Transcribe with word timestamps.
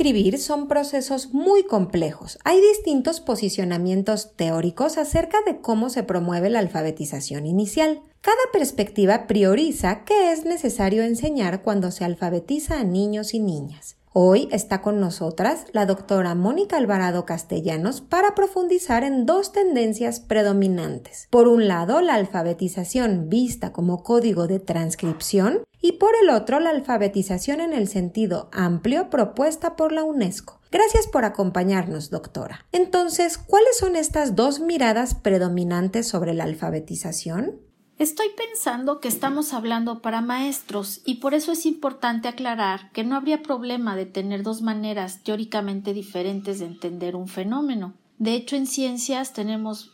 escribir 0.00 0.38
son 0.38 0.66
procesos 0.66 1.34
muy 1.34 1.64
complejos. 1.64 2.38
Hay 2.44 2.58
distintos 2.58 3.20
posicionamientos 3.20 4.34
teóricos 4.34 4.96
acerca 4.96 5.36
de 5.44 5.60
cómo 5.60 5.90
se 5.90 6.02
promueve 6.04 6.48
la 6.48 6.58
alfabetización 6.58 7.44
inicial. 7.44 8.00
Cada 8.22 8.40
perspectiva 8.50 9.26
prioriza 9.26 10.04
qué 10.06 10.32
es 10.32 10.46
necesario 10.46 11.02
enseñar 11.02 11.60
cuando 11.60 11.90
se 11.90 12.06
alfabetiza 12.06 12.80
a 12.80 12.84
niños 12.84 13.34
y 13.34 13.40
niñas. 13.40 13.98
Hoy 14.12 14.48
está 14.50 14.80
con 14.80 15.00
nosotras 15.00 15.66
la 15.72 15.84
doctora 15.84 16.34
Mónica 16.34 16.78
Alvarado 16.78 17.26
Castellanos 17.26 18.00
para 18.00 18.34
profundizar 18.34 19.04
en 19.04 19.26
dos 19.26 19.52
tendencias 19.52 20.18
predominantes. 20.18 21.28
Por 21.30 21.46
un 21.46 21.68
lado, 21.68 22.00
la 22.00 22.14
alfabetización 22.14 23.28
vista 23.28 23.72
como 23.72 24.02
código 24.02 24.46
de 24.48 24.60
transcripción 24.60 25.60
y 25.80 25.92
por 25.92 26.12
el 26.22 26.30
otro, 26.30 26.60
la 26.60 26.70
alfabetización 26.70 27.60
en 27.60 27.72
el 27.72 27.88
sentido 27.88 28.48
amplio 28.52 29.10
propuesta 29.10 29.76
por 29.76 29.92
la 29.92 30.04
UNESCO. 30.04 30.60
Gracias 30.70 31.06
por 31.06 31.24
acompañarnos, 31.24 32.10
doctora. 32.10 32.64
Entonces, 32.72 33.38
¿cuáles 33.38 33.78
son 33.78 33.96
estas 33.96 34.36
dos 34.36 34.60
miradas 34.60 35.14
predominantes 35.14 36.06
sobre 36.06 36.34
la 36.34 36.44
alfabetización? 36.44 37.60
Estoy 37.98 38.28
pensando 38.34 38.98
que 38.98 39.08
estamos 39.08 39.52
hablando 39.52 40.00
para 40.00 40.22
maestros 40.22 41.02
y 41.04 41.16
por 41.16 41.34
eso 41.34 41.52
es 41.52 41.66
importante 41.66 42.28
aclarar 42.28 42.90
que 42.92 43.04
no 43.04 43.14
habría 43.14 43.42
problema 43.42 43.94
de 43.94 44.06
tener 44.06 44.42
dos 44.42 44.62
maneras 44.62 45.22
teóricamente 45.22 45.92
diferentes 45.92 46.60
de 46.60 46.66
entender 46.66 47.14
un 47.14 47.28
fenómeno. 47.28 47.92
De 48.16 48.32
hecho, 48.32 48.56
en 48.56 48.66
ciencias 48.66 49.34
tenemos 49.34 49.92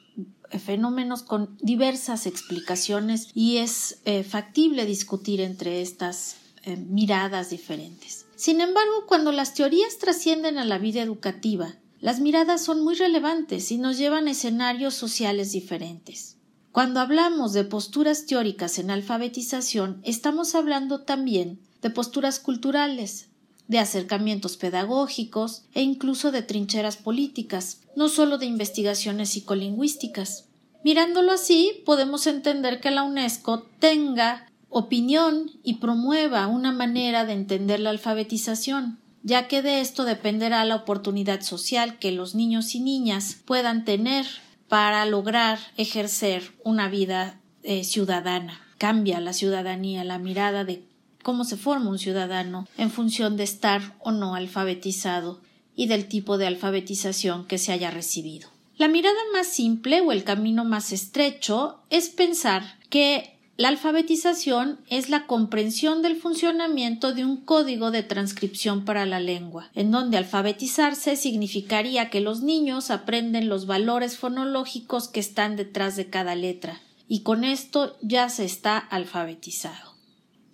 fenómenos 0.51 1.23
con 1.23 1.57
diversas 1.61 2.27
explicaciones 2.27 3.29
y 3.35 3.59
es 3.59 4.01
eh, 4.05 4.25
factible 4.25 4.87
discutir 4.87 5.41
entre 5.41 5.83
estas 5.83 6.37
eh, 6.65 6.77
miradas 6.77 7.51
diferentes. 7.51 8.27
Sin 8.37 8.61
embargo, 8.61 9.07
cuando 9.07 9.33
las 9.33 9.55
teorías 9.55 9.99
trascienden 9.99 10.59
a 10.59 10.65
la 10.65 10.79
vida 10.79 11.03
educativa, 11.03 11.77
las 12.01 12.21
miradas 12.21 12.63
son 12.63 12.85
muy 12.85 12.95
relevantes 12.95 13.73
y 13.73 13.79
nos 13.79 13.99
llevan 13.99 14.29
a 14.29 14.33
escenarios 14.33 14.95
sociales 14.95 15.53
diferentes. 15.53 16.37
Cuando 16.73 17.01
hablamos 17.01 17.55
de 17.55 17.65
posturas 17.65 18.27
teóricas 18.27 18.79
en 18.79 18.91
alfabetización, 18.91 20.01
estamos 20.05 20.55
hablando 20.55 21.05
también 21.05 21.59
de 21.81 21.89
posturas 21.89 22.39
culturales, 22.39 23.29
de 23.69 23.79
acercamientos 23.79 24.57
pedagógicos 24.57 25.65
e 25.75 25.83
incluso 25.83 26.31
de 26.31 26.43
trincheras 26.43 26.97
políticas, 26.97 27.81
no 27.97 28.09
solo 28.09 28.39
de 28.39 28.47
investigaciones 28.47 29.31
psicolingüísticas. 29.31 30.47
Mirándolo 30.85 31.33
así, 31.33 31.83
podemos 31.85 32.27
entender 32.27 32.81
que 32.81 32.91
la 32.91 33.03
UNESCO 33.03 33.67
tenga 33.81 34.47
opinión 34.69 35.51
y 35.63 35.75
promueva 35.75 36.47
una 36.47 36.71
manera 36.71 37.25
de 37.25 37.33
entender 37.33 37.81
la 37.81 37.91
alfabetización, 37.91 38.99
ya 39.23 39.49
que 39.49 39.63
de 39.63 39.81
esto 39.81 40.05
dependerá 40.05 40.65
la 40.65 40.77
oportunidad 40.77 41.41
social 41.41 41.99
que 41.99 42.13
los 42.13 42.35
niños 42.35 42.75
y 42.75 42.81
niñas 42.81 43.39
puedan 43.45 43.85
tener 43.85 44.27
para 44.69 45.05
lograr 45.07 45.59
ejercer 45.77 46.53
una 46.63 46.89
vida 46.89 47.41
eh, 47.63 47.83
ciudadana. 47.83 48.61
Cambia 48.79 49.21
la 49.21 49.33
ciudadanía, 49.33 50.05
la 50.05 50.19
mirada 50.19 50.65
de 50.65 50.85
cómo 51.27 51.43
se 51.43 51.57
forma 51.57 51.91
un 51.91 51.99
ciudadano 51.99 52.69
en 52.79 52.89
función 52.89 53.37
de 53.37 53.43
estar 53.43 53.97
o 53.99 54.13
no 54.13 54.37
alfabetizado 54.37 55.41
y 55.75 55.89
del 55.89 56.07
tipo 56.07 56.39
de 56.39 56.47
alfabetización 56.47 57.49
que 57.49 57.59
se 57.59 57.73
haya 57.73 57.91
recibido. 57.91 58.49
La 58.79 58.87
mirada 58.87 59.19
más 59.33 59.49
simple 59.49 60.03
o 60.03 60.13
el 60.13 60.23
camino 60.23 60.65
más 60.65 60.93
estrecho 60.93 61.81
es 61.91 62.11
pensar 62.11 62.79
que 62.91 63.37
la 63.57 63.67
alfabetización 63.67 64.79
es 64.89 65.09
la 65.11 65.27
comprensión 65.27 66.01
del 66.01 66.15
funcionamiento 66.15 67.13
de 67.13 67.25
un 67.25 67.39
código 67.39 67.91
de 67.91 68.05
transcripción 68.05 68.85
para 68.85 69.05
la 69.05 69.19
lengua, 69.19 69.69
en 69.75 69.91
donde 69.91 70.19
alfabetizarse 70.19 71.17
significaría 71.17 72.09
que 72.09 72.21
los 72.21 72.43
niños 72.43 72.93
aprenden 72.93 73.49
los 73.49 73.67
valores 73.67 74.17
fonológicos 74.17 75.09
que 75.09 75.19
están 75.19 75.57
detrás 75.57 75.97
de 75.97 76.09
cada 76.09 76.37
letra, 76.37 76.83
y 77.09 77.23
con 77.23 77.43
esto 77.43 77.97
ya 78.01 78.29
se 78.29 78.45
está 78.45 78.79
alfabetizado. 78.79 79.96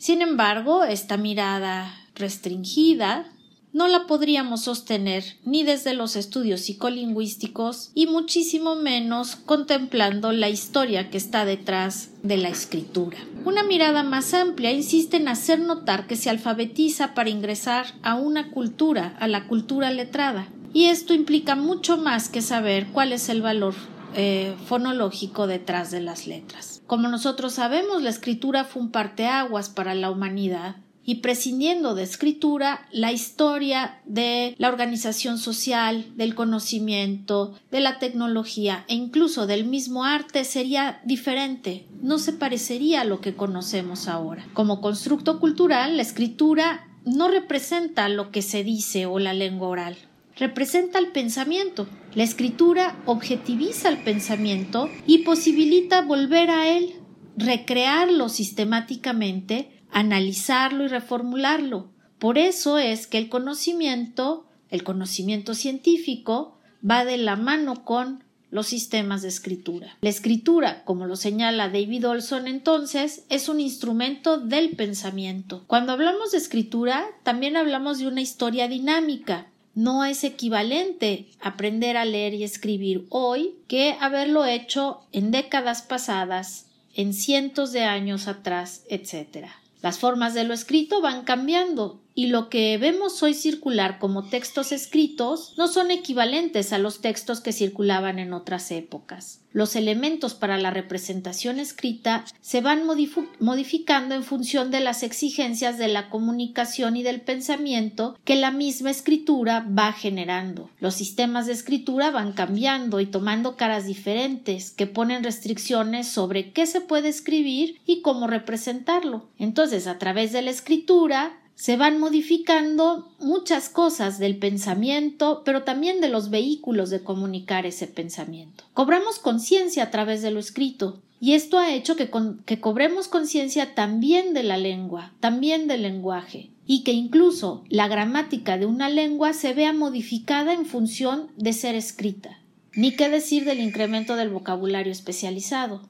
Sin 0.02 0.20
embargo, 0.20 0.82
esta 0.82 1.16
mirada 1.16 1.94
restringida 2.16 3.24
no 3.72 3.86
la 3.86 4.08
podríamos 4.08 4.62
sostener 4.62 5.22
ni 5.44 5.62
desde 5.62 5.94
los 5.94 6.16
estudios 6.16 6.62
psicolingüísticos 6.62 7.92
y 7.94 8.08
muchísimo 8.08 8.74
menos 8.74 9.36
contemplando 9.36 10.32
la 10.32 10.48
historia 10.48 11.08
que 11.08 11.18
está 11.18 11.44
detrás 11.44 12.10
de 12.24 12.36
la 12.36 12.48
escritura. 12.48 13.16
Una 13.44 13.62
mirada 13.62 14.02
más 14.02 14.34
amplia 14.34 14.72
insiste 14.72 15.18
en 15.18 15.28
hacer 15.28 15.60
notar 15.60 16.08
que 16.08 16.16
se 16.16 16.30
alfabetiza 16.30 17.14
para 17.14 17.30
ingresar 17.30 17.86
a 18.02 18.16
una 18.16 18.50
cultura, 18.50 19.16
a 19.20 19.28
la 19.28 19.46
cultura 19.46 19.92
letrada, 19.92 20.48
y 20.74 20.86
esto 20.86 21.14
implica 21.14 21.54
mucho 21.54 21.96
más 21.96 22.28
que 22.28 22.42
saber 22.42 22.88
cuál 22.88 23.12
es 23.12 23.28
el 23.28 23.40
valor 23.40 23.74
eh, 24.16 24.56
fonológico 24.66 25.46
detrás 25.46 25.92
de 25.92 26.00
las 26.00 26.26
letras. 26.26 26.71
Como 26.92 27.08
nosotros 27.08 27.54
sabemos, 27.54 28.02
la 28.02 28.10
escritura 28.10 28.64
fue 28.64 28.82
un 28.82 28.90
parteaguas 28.90 29.70
para 29.70 29.94
la 29.94 30.10
humanidad 30.10 30.76
y 31.06 31.22
prescindiendo 31.22 31.94
de 31.94 32.02
escritura 32.02 32.86
la 32.92 33.12
historia 33.12 34.02
de 34.04 34.54
la 34.58 34.68
organización 34.68 35.38
social, 35.38 36.04
del 36.16 36.34
conocimiento, 36.34 37.54
de 37.70 37.80
la 37.80 37.98
tecnología 37.98 38.84
e 38.88 38.94
incluso 38.94 39.46
del 39.46 39.64
mismo 39.64 40.04
arte 40.04 40.44
sería 40.44 41.00
diferente, 41.06 41.86
no 42.02 42.18
se 42.18 42.34
parecería 42.34 43.00
a 43.00 43.04
lo 43.04 43.22
que 43.22 43.34
conocemos 43.36 44.06
ahora. 44.06 44.46
Como 44.52 44.82
constructo 44.82 45.40
cultural, 45.40 45.96
la 45.96 46.02
escritura 46.02 46.86
no 47.06 47.28
representa 47.28 48.10
lo 48.10 48.30
que 48.30 48.42
se 48.42 48.64
dice 48.64 49.06
o 49.06 49.18
la 49.18 49.32
lengua 49.32 49.68
oral, 49.68 49.96
representa 50.36 50.98
el 50.98 51.08
pensamiento. 51.08 51.88
La 52.14 52.24
escritura 52.24 53.00
objetiviza 53.06 53.88
el 53.88 53.98
pensamiento 53.98 54.90
y 55.06 55.18
posibilita 55.18 56.02
volver 56.02 56.50
a 56.50 56.68
él, 56.68 56.94
recrearlo 57.36 58.28
sistemáticamente 58.28 59.82
analizarlo 59.92 60.84
y 60.84 60.88
reformularlo. 60.88 61.92
Por 62.18 62.38
eso 62.38 62.78
es 62.78 63.06
que 63.06 63.18
el 63.18 63.28
conocimiento, 63.28 64.46
el 64.70 64.82
conocimiento 64.82 65.54
científico, 65.54 66.58
va 66.88 67.04
de 67.04 67.18
la 67.18 67.36
mano 67.36 67.84
con 67.84 68.24
los 68.50 68.66
sistemas 68.66 69.22
de 69.22 69.28
escritura. 69.28 69.96
La 70.02 70.10
escritura, 70.10 70.84
como 70.84 71.06
lo 71.06 71.16
señala 71.16 71.68
David 71.68 72.06
Olson 72.06 72.46
entonces, 72.46 73.24
es 73.28 73.48
un 73.48 73.60
instrumento 73.60 74.38
del 74.38 74.76
pensamiento. 74.76 75.64
Cuando 75.66 75.92
hablamos 75.92 76.32
de 76.32 76.38
escritura, 76.38 77.06
también 77.22 77.56
hablamos 77.56 77.98
de 77.98 78.08
una 78.08 78.20
historia 78.20 78.68
dinámica. 78.68 79.46
No 79.74 80.04
es 80.04 80.22
equivalente 80.22 81.28
aprender 81.40 81.96
a 81.96 82.04
leer 82.04 82.34
y 82.34 82.44
escribir 82.44 83.06
hoy 83.08 83.54
que 83.68 83.96
haberlo 84.00 84.44
hecho 84.44 85.00
en 85.12 85.30
décadas 85.30 85.80
pasadas, 85.80 86.66
en 86.94 87.14
cientos 87.14 87.72
de 87.72 87.84
años 87.84 88.28
atrás, 88.28 88.84
etc. 88.90 89.46
Las 89.80 89.98
formas 89.98 90.34
de 90.34 90.44
lo 90.44 90.52
escrito 90.52 91.00
van 91.00 91.22
cambiando 91.22 92.01
y 92.14 92.26
lo 92.26 92.48
que 92.48 92.76
vemos 92.78 93.22
hoy 93.22 93.34
circular 93.34 93.98
como 93.98 94.24
textos 94.24 94.72
escritos 94.72 95.54
no 95.56 95.68
son 95.68 95.90
equivalentes 95.90 96.72
a 96.72 96.78
los 96.78 97.00
textos 97.00 97.40
que 97.40 97.52
circulaban 97.52 98.18
en 98.18 98.32
otras 98.32 98.70
épocas. 98.70 99.40
Los 99.52 99.76
elementos 99.76 100.32
para 100.34 100.56
la 100.56 100.70
representación 100.70 101.58
escrita 101.58 102.24
se 102.40 102.62
van 102.62 102.84
modificando 102.86 104.14
en 104.14 104.22
función 104.22 104.70
de 104.70 104.80
las 104.80 105.02
exigencias 105.02 105.76
de 105.76 105.88
la 105.88 106.08
comunicación 106.08 106.96
y 106.96 107.02
del 107.02 107.20
pensamiento 107.20 108.18
que 108.24 108.36
la 108.36 108.50
misma 108.50 108.90
escritura 108.90 109.66
va 109.78 109.92
generando. 109.92 110.70
Los 110.80 110.94
sistemas 110.94 111.46
de 111.46 111.52
escritura 111.52 112.10
van 112.10 112.32
cambiando 112.32 113.00
y 113.00 113.06
tomando 113.06 113.56
caras 113.56 113.86
diferentes 113.86 114.70
que 114.70 114.86
ponen 114.86 115.22
restricciones 115.22 116.08
sobre 116.08 116.52
qué 116.52 116.64
se 116.64 116.80
puede 116.80 117.08
escribir 117.08 117.78
y 117.84 118.00
cómo 118.00 118.26
representarlo. 118.26 119.26
Entonces, 119.38 119.86
a 119.86 119.98
través 119.98 120.32
de 120.32 120.40
la 120.40 120.50
escritura 120.50 121.38
se 121.62 121.76
van 121.76 122.00
modificando 122.00 123.08
muchas 123.20 123.68
cosas 123.68 124.18
del 124.18 124.36
pensamiento, 124.36 125.42
pero 125.44 125.62
también 125.62 126.00
de 126.00 126.08
los 126.08 126.28
vehículos 126.28 126.90
de 126.90 127.04
comunicar 127.04 127.66
ese 127.66 127.86
pensamiento. 127.86 128.64
Cobramos 128.74 129.20
conciencia 129.20 129.84
a 129.84 129.90
través 129.92 130.22
de 130.22 130.32
lo 130.32 130.40
escrito, 130.40 131.00
y 131.20 131.34
esto 131.34 131.60
ha 131.60 131.72
hecho 131.72 131.94
que, 131.94 132.10
cobremos 132.58 133.06
conciencia 133.06 133.76
también 133.76 134.34
de 134.34 134.42
la 134.42 134.56
lengua, 134.56 135.12
también 135.20 135.68
del 135.68 135.82
lenguaje, 135.82 136.50
y 136.66 136.82
que 136.82 136.90
incluso 136.90 137.62
la 137.68 137.86
gramática 137.86 138.58
de 138.58 138.66
una 138.66 138.88
lengua 138.88 139.32
se 139.32 139.54
vea 139.54 139.72
modificada 139.72 140.54
en 140.54 140.66
función 140.66 141.28
de 141.36 141.52
ser 141.52 141.76
escrita. 141.76 142.40
Ni 142.74 142.90
qué 142.96 143.08
decir 143.08 143.44
del 143.44 143.60
incremento 143.60 144.16
del 144.16 144.30
vocabulario 144.30 144.90
especializado. 144.90 145.88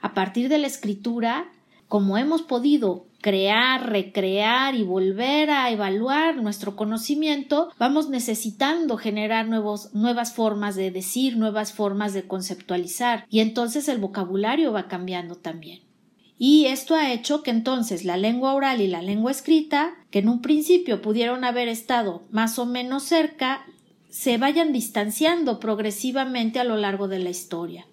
A 0.00 0.14
partir 0.14 0.48
de 0.48 0.58
la 0.58 0.68
escritura, 0.68 1.50
como 1.88 2.18
hemos 2.18 2.42
podido 2.42 3.07
crear, 3.20 3.90
recrear 3.90 4.74
y 4.74 4.82
volver 4.82 5.50
a 5.50 5.70
evaluar 5.70 6.36
nuestro 6.36 6.76
conocimiento, 6.76 7.70
vamos 7.78 8.08
necesitando 8.08 8.96
generar 8.96 9.48
nuevos, 9.48 9.94
nuevas 9.94 10.32
formas 10.32 10.76
de 10.76 10.90
decir, 10.90 11.36
nuevas 11.36 11.72
formas 11.72 12.12
de 12.12 12.26
conceptualizar 12.26 13.26
y 13.28 13.40
entonces 13.40 13.88
el 13.88 13.98
vocabulario 13.98 14.72
va 14.72 14.88
cambiando 14.88 15.34
también. 15.36 15.80
Y 16.38 16.66
esto 16.66 16.94
ha 16.94 17.12
hecho 17.12 17.42
que 17.42 17.50
entonces 17.50 18.04
la 18.04 18.16
lengua 18.16 18.54
oral 18.54 18.80
y 18.80 18.86
la 18.86 19.02
lengua 19.02 19.32
escrita, 19.32 19.96
que 20.10 20.20
en 20.20 20.28
un 20.28 20.40
principio 20.40 21.02
pudieron 21.02 21.44
haber 21.44 21.66
estado 21.66 22.22
más 22.30 22.60
o 22.60 22.66
menos 22.66 23.02
cerca, 23.02 23.66
se 24.08 24.38
vayan 24.38 24.72
distanciando 24.72 25.58
progresivamente 25.58 26.60
a 26.60 26.64
lo 26.64 26.76
largo 26.76 27.08
de 27.08 27.18
la 27.18 27.30
historia. 27.30 27.86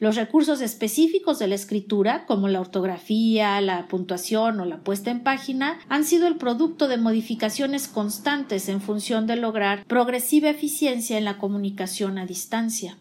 Los 0.00 0.16
recursos 0.16 0.62
específicos 0.62 1.38
de 1.38 1.46
la 1.46 1.54
escritura, 1.54 2.24
como 2.24 2.48
la 2.48 2.62
ortografía, 2.62 3.60
la 3.60 3.86
puntuación 3.86 4.58
o 4.58 4.64
la 4.64 4.78
puesta 4.78 5.10
en 5.10 5.22
página, 5.22 5.78
han 5.90 6.04
sido 6.04 6.26
el 6.26 6.36
producto 6.36 6.88
de 6.88 6.96
modificaciones 6.96 7.86
constantes 7.86 8.70
en 8.70 8.80
función 8.80 9.26
de 9.26 9.36
lograr 9.36 9.84
progresiva 9.84 10.48
eficiencia 10.48 11.18
en 11.18 11.26
la 11.26 11.36
comunicación 11.36 12.16
a 12.16 12.24
distancia. 12.24 12.96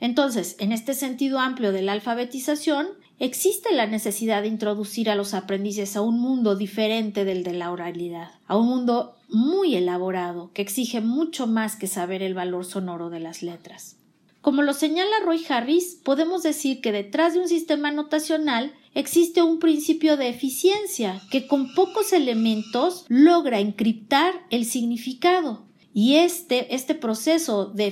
Entonces, 0.00 0.56
en 0.58 0.72
este 0.72 0.94
sentido 0.94 1.38
amplio 1.38 1.70
de 1.70 1.82
la 1.82 1.92
alfabetización, 1.92 2.86
existe 3.18 3.74
la 3.74 3.86
necesidad 3.86 4.40
de 4.40 4.48
introducir 4.48 5.10
a 5.10 5.16
los 5.16 5.34
aprendices 5.34 5.96
a 5.96 6.00
un 6.00 6.18
mundo 6.18 6.56
diferente 6.56 7.26
del 7.26 7.44
de 7.44 7.52
la 7.52 7.70
oralidad, 7.70 8.30
a 8.46 8.56
un 8.56 8.68
mundo 8.68 9.16
muy 9.28 9.76
elaborado 9.76 10.50
que 10.54 10.62
exige 10.62 11.02
mucho 11.02 11.46
más 11.46 11.76
que 11.76 11.88
saber 11.88 12.22
el 12.22 12.32
valor 12.32 12.64
sonoro 12.64 13.10
de 13.10 13.20
las 13.20 13.42
letras. 13.42 13.98
Como 14.40 14.62
lo 14.62 14.72
señala 14.72 15.20
Roy 15.24 15.44
Harris, 15.48 15.98
podemos 16.02 16.42
decir 16.42 16.80
que 16.80 16.92
detrás 16.92 17.34
de 17.34 17.40
un 17.40 17.48
sistema 17.48 17.90
notacional 17.90 18.72
existe 18.94 19.42
un 19.42 19.58
principio 19.58 20.16
de 20.16 20.28
eficiencia 20.28 21.20
que 21.30 21.46
con 21.46 21.74
pocos 21.74 22.12
elementos 22.12 23.04
logra 23.08 23.58
encriptar 23.58 24.32
el 24.50 24.64
significado. 24.64 25.66
Y 25.92 26.16
este, 26.16 26.74
este 26.74 26.94
proceso 26.94 27.66
de, 27.66 27.90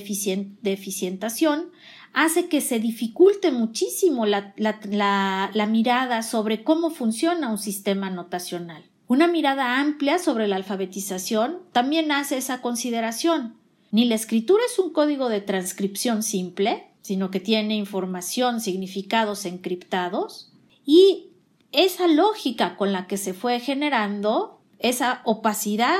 de 0.61 0.73
eficientación 0.73 1.71
hace 2.13 2.47
que 2.47 2.61
se 2.61 2.79
dificulte 2.79 3.51
muchísimo 3.51 4.25
la, 4.25 4.53
la 4.57 5.67
mirada 5.69 6.23
sobre 6.23 6.63
cómo 6.63 6.89
funciona 6.89 7.51
un 7.51 7.57
sistema 7.57 8.09
notacional. 8.09 8.85
Una 9.07 9.27
mirada 9.27 9.79
amplia 9.79 10.19
sobre 10.19 10.47
la 10.47 10.55
alfabetización 10.57 11.59
también 11.71 12.11
hace 12.11 12.37
esa 12.37 12.61
consideración. 12.61 13.55
Ni 13.91 14.05
la 14.05 14.15
escritura 14.15 14.63
es 14.65 14.79
un 14.79 14.91
código 14.91 15.29
de 15.29 15.41
transcripción 15.41 16.23
simple, 16.23 16.87
sino 17.01 17.31
que 17.31 17.39
tiene 17.39 17.75
información, 17.75 18.59
significados 18.59 19.45
encriptados, 19.45 20.51
y 20.85 21.27
esa 21.71 22.07
lógica 22.07 22.75
con 22.75 22.91
la 22.91 23.07
que 23.07 23.17
se 23.17 23.33
fue 23.33 23.59
generando, 23.59 24.59
esa 24.79 25.21
opacidad, 25.25 25.99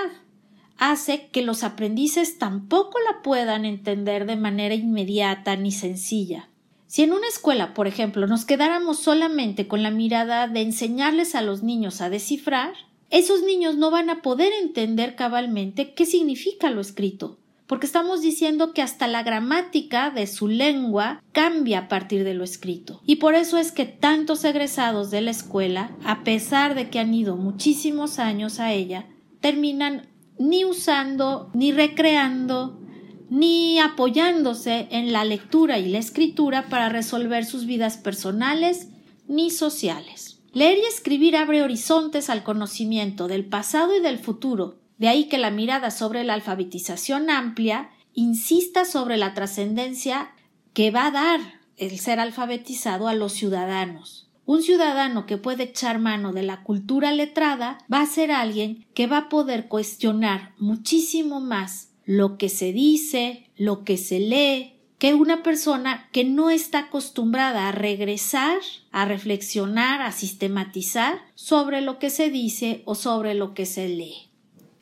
hace 0.78 1.28
que 1.28 1.42
los 1.42 1.64
aprendices 1.64 2.38
tampoco 2.38 3.00
la 3.00 3.22
puedan 3.22 3.66
entender 3.66 4.26
de 4.26 4.36
manera 4.36 4.76
inmediata 4.76 5.56
ni 5.56 5.72
sencilla. 5.72 6.50
Si 6.88 7.04
en 7.04 7.12
una 7.12 7.28
escuela, 7.28 7.74
por 7.74 7.88
ejemplo, 7.88 8.28
nos 8.28 8.46
quedáramos 8.46 9.00
solamente 9.00 9.68
con 9.68 9.84
la 9.84 9.92
mirada 9.92 10.48
de 10.48 10.62
enseñarles 10.62 11.36
a 11.36 11.42
los 11.42 11.64
niños 11.64 12.02
a 12.02 12.10
descifrar, 12.10 12.74
esos 13.10 13.44
niños 13.44 13.76
no 13.76 13.92
van 13.92 14.10
a 14.10 14.22
poder 14.22 14.52
entender 14.62 15.16
cabalmente 15.16 15.94
qué 15.94 16.06
significa 16.06 16.70
lo 16.70 16.82
escrito, 16.82 17.38
porque 17.68 17.86
estamos 17.86 18.22
diciendo 18.22 18.74
que 18.74 18.82
hasta 18.82 19.08
la 19.08 19.24
gramática 19.24 20.10
de 20.10 20.26
su 20.26 20.48
lengua 20.48 21.22
cambia 21.34 21.80
a 21.80 21.88
partir 21.90 22.24
de 22.24 22.34
lo 22.34 22.44
escrito. 22.44 23.02
Y 23.06 23.18
por 23.18 23.36
eso 23.36 23.58
es 23.58 23.72
que 23.72 23.86
tantos 23.86 24.44
egresados 24.46 25.12
de 25.12 25.22
la 25.22 25.32
escuela, 25.32 25.96
a 26.04 26.24
pesar 26.24 26.76
de 26.76 26.90
que 26.90 27.00
han 27.00 27.14
ido 27.14 27.36
muchísimos 27.36 28.20
años 28.20 28.60
a 28.60 28.72
ella, 28.74 29.08
terminan 29.42 30.08
ni 30.40 30.64
usando, 30.64 31.52
ni 31.54 31.74
recreando, 31.74 32.80
ni 33.30 33.80
apoyándose 33.80 34.88
en 34.92 35.12
la 35.12 35.26
lectura 35.26 35.78
y 35.78 35.90
la 35.90 35.98
escritura 35.98 36.70
para 36.70 36.88
resolver 36.88 37.46
sus 37.46 37.66
vidas 37.66 37.98
personales 37.98 38.90
ni 39.28 39.52
sociales. 39.52 40.40
Leer 40.54 40.78
y 40.78 40.86
escribir 40.88 41.36
abre 41.36 41.62
horizontes 41.62 42.30
al 42.30 42.44
conocimiento 42.44 43.28
del 43.28 43.46
pasado 43.46 43.96
y 43.96 44.02
del 44.02 44.18
futuro, 44.18 44.80
de 44.98 45.08
ahí 45.08 45.26
que 45.26 45.38
la 45.38 45.52
mirada 45.52 45.92
sobre 45.92 46.24
la 46.24 46.34
alfabetización 46.34 47.30
amplia 47.30 47.90
insista 48.14 48.86
sobre 48.86 49.18
la 49.18 49.34
trascendencia 49.34 50.32
que 50.74 50.92
va 50.92 51.08
a 51.08 51.12
dar 51.12 51.40
el 51.78 52.00
ser 52.00 52.20
alfabetizado 52.20 53.08
a 53.08 53.14
los 53.14 53.34
ciudadanos. 53.34 54.28
Un 54.46 54.64
ciudadano 54.64 55.26
que 55.26 55.38
puede 55.38 55.64
echar 55.64 56.00
mano 56.00 56.32
de 56.32 56.42
la 56.42 56.64
cultura 56.64 57.12
letrada 57.12 57.78
va 57.94 58.02
a 58.02 58.06
ser 58.06 58.32
alguien 58.32 58.86
que 58.94 59.06
va 59.06 59.18
a 59.18 59.30
poder 59.30 59.68
cuestionar 59.68 60.54
muchísimo 60.58 61.42
más 61.42 61.90
lo 62.06 62.38
que 62.38 62.48
se 62.48 62.72
dice, 62.72 63.52
lo 63.58 63.84
que 63.84 63.98
se 63.98 64.20
lee, 64.20 64.78
que 64.98 65.14
una 65.14 65.44
persona 65.44 66.08
que 66.12 66.24
no 66.24 66.50
está 66.50 66.80
acostumbrada 66.80 67.68
a 67.68 67.72
regresar, 67.72 68.60
a 68.92 69.06
reflexionar, 69.06 70.02
a 70.02 70.12
sistematizar 70.12 71.20
sobre 71.36 71.82
lo 71.82 72.00
que 72.00 72.10
se 72.10 72.32
dice 72.32 72.82
o 72.86 72.96
sobre 72.96 73.36
lo 73.36 73.54
que 73.54 73.66
se 73.66 73.90
lee. 73.90 74.27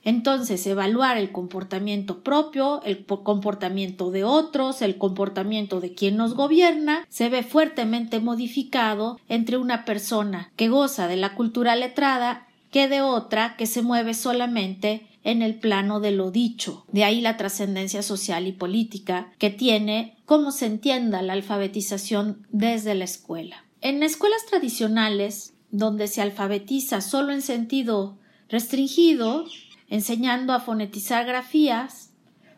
Entonces, 0.05 0.65
evaluar 0.67 1.17
el 1.17 1.31
comportamiento 1.31 2.23
propio, 2.23 2.81
el 2.83 3.05
comportamiento 3.05 4.11
de 4.11 4.23
otros, 4.23 4.81
el 4.81 4.97
comportamiento 4.97 5.81
de 5.81 5.93
quien 5.93 6.15
nos 6.15 6.35
gobierna, 6.35 7.05
se 7.09 7.27
ve 7.27 7.43
fuertemente 7.43 8.19
modificado 8.19 9.19
entre 9.27 9.57
una 9.57 9.83
persona 9.83 10.51
que 10.55 10.69
goza 10.69 11.07
de 11.07 11.17
la 11.17 11.35
cultura 11.35 11.75
letrada 11.75 12.47
que 12.69 12.87
de 12.87 13.01
otra 13.01 13.55
que 13.57 13.65
se 13.65 13.81
mueve 13.81 14.13
solamente 14.13 15.07
en 15.23 15.41
el 15.41 15.55
plano 15.55 15.99
de 15.99 16.11
lo 16.11 16.29
dicho. 16.29 16.85
De 16.91 17.03
ahí 17.03 17.19
la 17.19 17.35
trascendencia 17.35 18.03
social 18.03 18.47
y 18.47 18.51
política 18.51 19.31
que 19.39 19.49
tiene 19.49 20.17
cómo 20.25 20.51
se 20.51 20.67
entienda 20.67 21.21
la 21.21 21.33
alfabetización 21.33 22.45
desde 22.51 22.93
la 22.93 23.05
escuela. 23.05 23.65
En 23.81 24.03
escuelas 24.03 24.45
tradicionales, 24.47 25.53
donde 25.71 26.07
se 26.07 26.21
alfabetiza 26.21 27.01
solo 27.01 27.33
en 27.33 27.41
sentido 27.41 28.17
restringido, 28.49 29.45
enseñando 29.89 30.53
a 30.53 30.59
fonetizar 30.59 31.25
grafías, 31.25 32.11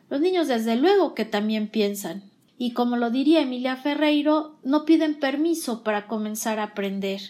los 0.10 0.22
niños 0.22 0.48
desde 0.48 0.76
luego 0.76 1.14
que 1.14 1.26
también 1.26 1.68
piensan, 1.68 2.24
y 2.58 2.72
como 2.72 2.98
lo 2.98 3.12
diría 3.12 3.42
Emilia 3.42 3.76
Ferreiro, 3.76 4.58
no 4.64 4.86
piden 4.86 5.20
permiso 5.20 5.84
para 5.84 6.08
comenzar 6.08 6.60
a 6.60 6.64
aprender. 6.64 7.22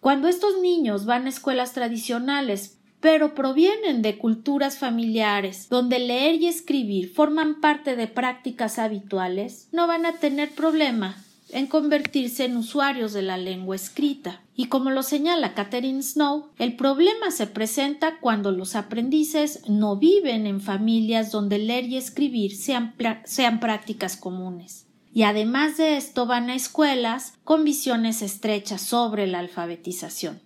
Cuando 0.00 0.28
estos 0.28 0.60
niños 0.60 1.06
van 1.06 1.26
a 1.26 1.28
escuelas 1.28 1.72
tradicionales, 1.72 2.78
pero 3.00 3.34
provienen 3.34 4.00
de 4.00 4.16
culturas 4.16 4.78
familiares 4.78 5.68
donde 5.68 5.98
leer 5.98 6.36
y 6.36 6.46
escribir 6.46 7.12
forman 7.12 7.60
parte 7.60 7.96
de 7.96 8.06
prácticas 8.06 8.78
habituales, 8.78 9.68
no 9.72 9.86
van 9.86 10.06
a 10.06 10.14
tener 10.14 10.50
problema 10.50 11.16
en 11.52 11.66
convertirse 11.66 12.44
en 12.44 12.56
usuarios 12.56 13.12
de 13.12 13.22
la 13.22 13.36
lengua 13.36 13.76
escrita. 13.76 14.42
Y 14.56 14.66
como 14.66 14.90
lo 14.90 15.02
señala 15.02 15.54
Catherine 15.54 16.02
Snow, 16.02 16.48
el 16.58 16.76
problema 16.76 17.30
se 17.30 17.46
presenta 17.46 18.18
cuando 18.20 18.50
los 18.50 18.74
aprendices 18.74 19.62
no 19.68 19.96
viven 19.96 20.46
en 20.46 20.60
familias 20.60 21.30
donde 21.30 21.58
leer 21.58 21.84
y 21.84 21.96
escribir 21.96 22.56
sean, 22.56 22.94
sean 23.24 23.60
prácticas 23.60 24.16
comunes. 24.16 24.86
Y 25.14 25.24
además 25.24 25.76
de 25.76 25.96
esto 25.98 26.26
van 26.26 26.48
a 26.48 26.54
escuelas 26.54 27.34
con 27.44 27.64
visiones 27.64 28.22
estrechas 28.22 28.80
sobre 28.80 29.26
la 29.26 29.40
alfabetización. 29.40 30.40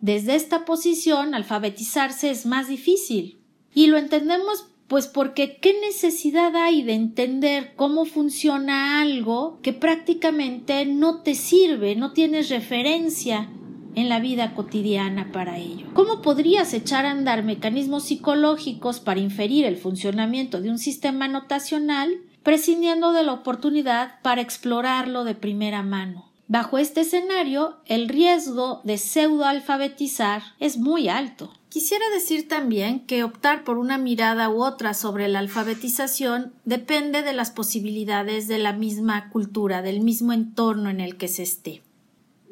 Desde 0.00 0.34
esta 0.34 0.64
posición, 0.64 1.34
alfabetizarse 1.34 2.30
es 2.30 2.44
más 2.44 2.68
difícil. 2.68 3.38
Y 3.72 3.86
lo 3.86 3.96
entendemos 3.96 4.66
pues 4.92 5.06
porque 5.06 5.56
qué 5.56 5.80
necesidad 5.80 6.54
hay 6.54 6.82
de 6.82 6.92
entender 6.92 7.72
cómo 7.76 8.04
funciona 8.04 9.00
algo 9.00 9.58
que 9.62 9.72
prácticamente 9.72 10.84
no 10.84 11.22
te 11.22 11.34
sirve, 11.34 11.96
no 11.96 12.12
tienes 12.12 12.50
referencia 12.50 13.48
en 13.94 14.10
la 14.10 14.20
vida 14.20 14.54
cotidiana 14.54 15.32
para 15.32 15.56
ello. 15.56 15.86
¿Cómo 15.94 16.20
podrías 16.20 16.74
echar 16.74 17.06
a 17.06 17.10
andar 17.10 17.42
mecanismos 17.42 18.04
psicológicos 18.04 19.00
para 19.00 19.20
inferir 19.20 19.64
el 19.64 19.78
funcionamiento 19.78 20.60
de 20.60 20.68
un 20.68 20.78
sistema 20.78 21.26
notacional 21.26 22.14
prescindiendo 22.42 23.12
de 23.12 23.22
la 23.22 23.32
oportunidad 23.32 24.20
para 24.20 24.42
explorarlo 24.42 25.24
de 25.24 25.34
primera 25.34 25.82
mano? 25.82 26.28
Bajo 26.48 26.76
este 26.76 27.00
escenario, 27.00 27.78
el 27.86 28.10
riesgo 28.10 28.82
de 28.84 28.98
pseudoalfabetizar 28.98 30.42
es 30.60 30.76
muy 30.76 31.08
alto. 31.08 31.50
Quisiera 31.72 32.04
decir 32.10 32.48
también 32.48 33.00
que 33.06 33.24
optar 33.24 33.64
por 33.64 33.78
una 33.78 33.96
mirada 33.96 34.50
u 34.50 34.62
otra 34.62 34.92
sobre 34.92 35.26
la 35.28 35.38
alfabetización 35.38 36.52
depende 36.66 37.22
de 37.22 37.32
las 37.32 37.50
posibilidades 37.50 38.46
de 38.46 38.58
la 38.58 38.74
misma 38.74 39.30
cultura, 39.30 39.80
del 39.80 40.02
mismo 40.02 40.34
entorno 40.34 40.90
en 40.90 41.00
el 41.00 41.16
que 41.16 41.28
se 41.28 41.42
esté. 41.42 41.82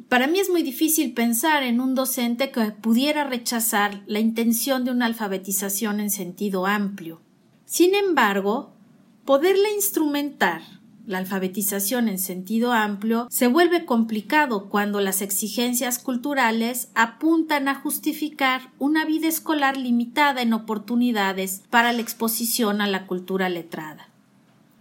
Para 0.08 0.26
mí 0.26 0.40
es 0.40 0.48
muy 0.48 0.62
difícil 0.62 1.12
pensar 1.12 1.64
en 1.64 1.82
un 1.82 1.94
docente 1.94 2.50
que 2.50 2.62
pudiera 2.70 3.24
rechazar 3.24 4.02
la 4.06 4.20
intención 4.20 4.86
de 4.86 4.92
una 4.92 5.04
alfabetización 5.04 6.00
en 6.00 6.08
sentido 6.08 6.64
amplio. 6.64 7.20
Sin 7.66 7.94
embargo, 7.94 8.72
poderla 9.26 9.70
instrumentar 9.76 10.62
la 11.06 11.18
alfabetización 11.18 12.08
en 12.08 12.18
sentido 12.18 12.72
amplio 12.72 13.26
se 13.30 13.48
vuelve 13.48 13.84
complicado 13.84 14.68
cuando 14.68 15.00
las 15.00 15.22
exigencias 15.22 15.98
culturales 15.98 16.90
apuntan 16.94 17.68
a 17.68 17.74
justificar 17.74 18.70
una 18.78 19.04
vida 19.04 19.28
escolar 19.28 19.76
limitada 19.76 20.42
en 20.42 20.52
oportunidades 20.52 21.62
para 21.70 21.92
la 21.92 22.00
exposición 22.00 22.80
a 22.80 22.86
la 22.86 23.06
cultura 23.06 23.48
letrada. 23.48 24.08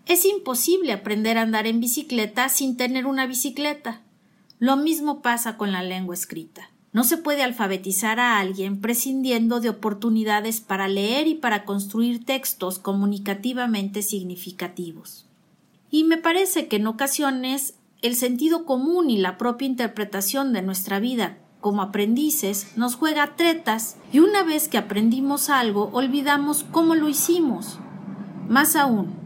Es 0.06 0.26
imposible 0.26 0.92
aprender 0.92 1.38
a 1.38 1.44
andar 1.44 1.68
en 1.68 1.80
bicicleta 1.80 2.50
sin 2.50 2.78
tener 2.78 3.06
una 3.06 3.28
bicicleta. 3.28 4.02
Lo 4.58 4.76
mismo 4.76 5.22
pasa 5.22 5.56
con 5.56 5.72
la 5.72 5.84
lengua 5.84 6.16
escrita. 6.16 6.72
No 6.92 7.04
se 7.04 7.18
puede 7.18 7.44
alfabetizar 7.44 8.20
a 8.20 8.40
alguien 8.40 8.82
prescindiendo 8.82 9.60
de 9.60 9.70
oportunidades 9.70 10.60
para 10.60 10.88
leer 10.88 11.28
y 11.28 11.36
para 11.36 11.64
construir 11.64 12.26
textos 12.26 12.80
comunicativamente 12.80 14.02
significativos. 14.02 15.29
Y 15.92 16.04
me 16.04 16.18
parece 16.18 16.68
que 16.68 16.78
en 16.78 16.88
ocasiones 16.88 17.76
el 18.02 18.16
sentido 18.16 18.66
común 18.66 19.10
y 19.10 19.18
la 19.18 19.38
propia 19.38 19.68
interpretación 19.68 20.54
de 20.54 20.62
nuestra 20.62 21.00
vida 21.00 21.38
como 21.62 21.82
aprendices 21.82 22.78
nos 22.78 22.96
juega 22.96 23.36
tretas 23.36 23.98
y 24.14 24.20
una 24.20 24.44
vez 24.44 24.70
que 24.70 24.78
aprendimos 24.78 25.50
algo 25.50 25.90
olvidamos 25.92 26.66
cómo 26.72 26.96
lo 26.96 27.10
hicimos. 27.10 27.80
Más 28.48 28.76
aún, 28.76 29.20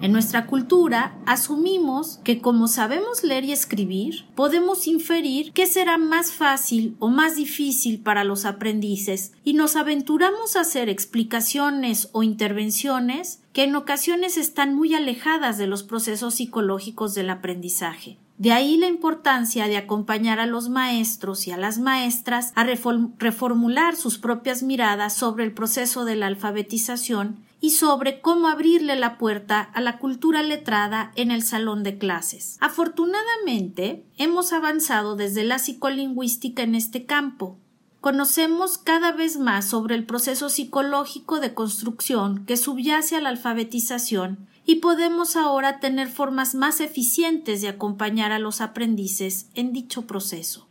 en 0.00 0.12
nuestra 0.12 0.46
cultura 0.46 1.16
asumimos 1.26 2.20
que 2.24 2.40
como 2.40 2.66
sabemos 2.66 3.22
leer 3.22 3.44
y 3.44 3.52
escribir, 3.52 4.24
podemos 4.34 4.86
inferir 4.86 5.52
qué 5.52 5.66
será 5.66 5.98
más 5.98 6.32
fácil 6.32 6.96
o 6.98 7.08
más 7.08 7.36
difícil 7.36 8.00
para 8.00 8.24
los 8.24 8.44
aprendices 8.44 9.32
y 9.44 9.54
nos 9.54 9.76
aventuramos 9.76 10.56
a 10.56 10.62
hacer 10.62 10.88
explicaciones 10.88 12.08
o 12.12 12.22
intervenciones 12.22 13.41
que 13.52 13.64
en 13.64 13.76
ocasiones 13.76 14.36
están 14.36 14.74
muy 14.74 14.94
alejadas 14.94 15.58
de 15.58 15.66
los 15.66 15.82
procesos 15.82 16.36
psicológicos 16.36 17.14
del 17.14 17.30
aprendizaje. 17.30 18.18
De 18.38 18.50
ahí 18.50 18.76
la 18.76 18.88
importancia 18.88 19.68
de 19.68 19.76
acompañar 19.76 20.40
a 20.40 20.46
los 20.46 20.68
maestros 20.68 21.46
y 21.46 21.52
a 21.52 21.56
las 21.56 21.78
maestras 21.78 22.52
a 22.56 22.64
reformular 22.64 23.94
sus 23.94 24.18
propias 24.18 24.62
miradas 24.62 25.14
sobre 25.14 25.44
el 25.44 25.52
proceso 25.52 26.04
de 26.04 26.16
la 26.16 26.26
alfabetización 26.26 27.44
y 27.60 27.70
sobre 27.70 28.20
cómo 28.20 28.48
abrirle 28.48 28.96
la 28.96 29.16
puerta 29.16 29.60
a 29.60 29.80
la 29.80 29.98
cultura 29.98 30.42
letrada 30.42 31.12
en 31.14 31.30
el 31.30 31.44
salón 31.44 31.84
de 31.84 31.98
clases. 31.98 32.56
Afortunadamente, 32.60 34.04
hemos 34.18 34.52
avanzado 34.52 35.14
desde 35.14 35.44
la 35.44 35.60
psicolingüística 35.60 36.64
en 36.64 36.74
este 36.74 37.06
campo. 37.06 37.60
Conocemos 38.02 38.78
cada 38.78 39.12
vez 39.12 39.36
más 39.36 39.64
sobre 39.64 39.94
el 39.94 40.04
proceso 40.04 40.48
psicológico 40.48 41.38
de 41.38 41.54
construcción 41.54 42.44
que 42.46 42.56
subyace 42.56 43.14
a 43.14 43.20
la 43.20 43.28
alfabetización 43.28 44.48
y 44.66 44.80
podemos 44.80 45.36
ahora 45.36 45.78
tener 45.78 46.08
formas 46.08 46.56
más 46.56 46.80
eficientes 46.80 47.62
de 47.62 47.68
acompañar 47.68 48.32
a 48.32 48.40
los 48.40 48.60
aprendices 48.60 49.46
en 49.54 49.72
dicho 49.72 50.02
proceso. 50.08 50.66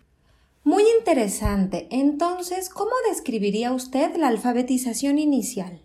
Muy 0.65 0.83
interesante. 0.99 1.87
Entonces, 1.89 2.67
¿cómo 2.67 2.91
describiría 3.09 3.71
usted 3.71 4.13
la 4.17 4.27
alfabetización 4.27 5.17
inicial? 5.17 5.79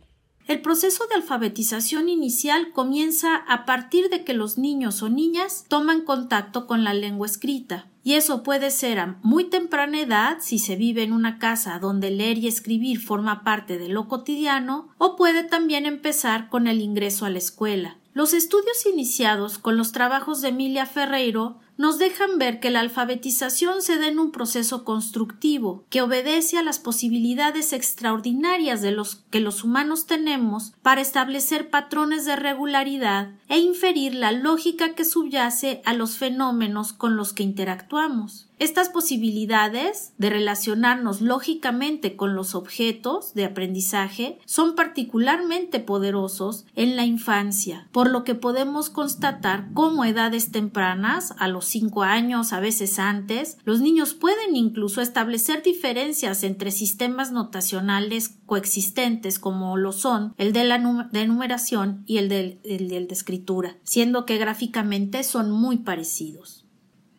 El 0.47 0.61
proceso 0.61 1.09
de 1.09 1.17
alfabetización 1.17 2.09
inicial 2.09 2.71
comienza 2.71 3.35
a 3.35 3.65
partir 3.65 4.09
de 4.11 4.23
que 4.23 4.33
los 4.33 4.59
niños 4.59 5.03
o 5.03 5.09
niñas 5.09 5.65
toman 5.67 6.03
contacto 6.03 6.69
con 6.69 6.85
la 6.85 6.95
lengua 6.95 7.27
escrita. 7.27 7.89
Y 8.05 8.15
eso 8.15 8.45
puede 8.45 8.71
ser 8.71 9.01
a 9.01 9.19
muy 9.25 9.51
temprana 9.51 10.01
edad 10.01 10.37
si 10.41 10.61
se 10.61 10.77
vive 10.77 11.03
en 11.03 11.13
una 11.13 11.41
casa 11.41 11.81
donde 11.81 12.13
leer 12.13 12.39
y 12.39 12.47
escribir 12.47 13.01
forma 13.01 13.43
parte 13.43 13.77
de 13.77 13.89
lo 13.89 14.07
cotidiano, 14.07 14.89
o 14.99 15.17
puede 15.17 15.43
también 15.43 15.85
empezar 15.85 16.49
con 16.49 16.69
el 16.69 16.81
ingreso 16.81 17.27
a 17.27 17.31
la 17.31 17.39
escuela. 17.39 17.97
Los 18.15 18.33
estudios 18.33 18.87
iniciados 18.87 19.59
con 19.59 19.77
los 19.77 19.91
trabajos 19.91 20.43
de 20.43 20.51
Emilia 20.51 20.87
Ferreiro 20.87 21.59
nos 21.77 21.99
dejan 21.99 22.39
ver 22.39 22.61
que 22.61 22.71
la 22.71 22.81
alfabetización 22.81 23.83
se 23.83 23.99
da 23.99 24.09
en 24.09 24.19
un 24.19 24.31
proceso 24.31 24.85
constructivo 24.85 25.85
que 25.91 26.03
obedece 26.03 26.59
a 26.59 26.63
las 26.63 26.79
posibilidades 26.79 27.73
extraordinarias 27.73 28.83
de 28.83 28.93
los 28.93 29.17
que 29.31 29.41
los 29.41 29.65
humanos 29.65 30.07
tenemos 30.07 30.73
para 30.83 31.01
establecer 31.01 31.69
patrones 31.71 32.25
de 32.25 32.37
regularidad 32.37 33.31
e 33.49 33.59
inferir 33.59 34.15
la 34.15 34.33
lógica 34.33 34.95
que 34.95 35.05
subyace 35.05 35.83
a 35.85 35.93
los 35.95 36.17
fenómenos 36.17 36.93
con 36.93 37.17
los 37.17 37.33
que 37.33 37.43
interactuamos. 37.43 38.46
Estas 38.59 38.89
posibilidades 38.89 40.15
de 40.17 40.31
relacionarnos 40.31 41.21
lógicamente 41.21 42.17
con 42.17 42.35
los 42.35 42.55
objetos 42.55 43.35
de 43.35 43.45
aprendizaje 43.45 44.39
son 44.47 44.75
particularmente 44.75 45.79
poderosos 45.79 46.65
en 46.75 46.97
la 46.97 47.05
infancia, 47.05 47.87
por 47.93 48.11
lo 48.11 48.25
que 48.25 48.35
podemos 48.35 48.89
constatar 48.89 49.69
cómo 49.75 50.07
edades 50.07 50.53
tempranas, 50.53 51.35
a 51.39 51.49
los 51.49 51.67
cinco 51.67 52.03
años, 52.03 52.55
a 52.55 52.61
veces 52.61 52.99
antes, 52.99 53.59
los 53.65 53.83
niños 53.83 54.15
pueden 54.15 54.57
incluso 54.57 55.03
establecer 55.03 55.63
diferencias 55.63 56.43
entre 56.43 56.71
sistemas 56.71 57.33
notacionales 57.33 58.39
coexistentes 58.47 59.39
como 59.39 59.77
lo 59.77 59.93
son 59.93 60.35
el 60.39 60.55
de 60.55 60.65
la 60.65 60.79
de 61.13 61.27
numeración 61.27 62.05
y 62.07 62.19
el 62.19 62.31
del 62.31 62.61
de 62.63 63.07
escritura, 63.11 63.77
siendo 63.83 64.25
que 64.25 64.39
gráficamente 64.39 65.25
son 65.25 65.51
muy 65.51 65.77
parecidos 65.77 66.66